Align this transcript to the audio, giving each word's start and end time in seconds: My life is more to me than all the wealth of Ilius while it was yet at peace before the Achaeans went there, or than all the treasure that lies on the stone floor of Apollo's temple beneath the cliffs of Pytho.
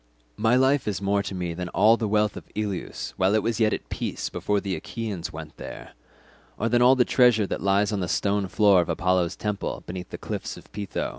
My 0.37 0.55
life 0.55 0.87
is 0.87 0.99
more 0.99 1.21
to 1.21 1.35
me 1.35 1.53
than 1.53 1.69
all 1.69 1.95
the 1.95 2.07
wealth 2.07 2.35
of 2.35 2.45
Ilius 2.55 3.13
while 3.17 3.35
it 3.35 3.43
was 3.43 3.59
yet 3.59 3.71
at 3.71 3.87
peace 3.89 4.29
before 4.29 4.59
the 4.59 4.75
Achaeans 4.75 5.31
went 5.31 5.55
there, 5.57 5.91
or 6.57 6.67
than 6.69 6.81
all 6.81 6.95
the 6.95 7.05
treasure 7.05 7.45
that 7.45 7.61
lies 7.61 7.91
on 7.91 7.99
the 7.99 8.07
stone 8.07 8.47
floor 8.47 8.81
of 8.81 8.89
Apollo's 8.89 9.35
temple 9.35 9.83
beneath 9.85 10.09
the 10.09 10.17
cliffs 10.17 10.57
of 10.57 10.71
Pytho. 10.71 11.09